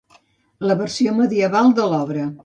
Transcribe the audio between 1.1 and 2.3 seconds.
medieval de l'obra.